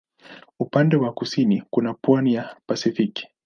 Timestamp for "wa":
0.95-1.13